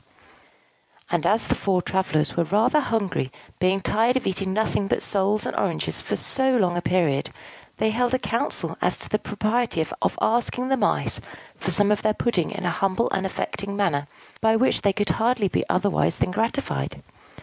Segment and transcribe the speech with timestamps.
[1.11, 5.45] And as the four travellers were rather hungry, being tired of eating nothing but soles
[5.45, 7.29] and oranges for so long a period,
[7.77, 11.21] they held a council as to the propriety of asking the Mice
[11.55, 14.07] for some of their pudding in a humble and affecting manner,
[14.41, 17.03] by which they could hardly be otherwise than gratified.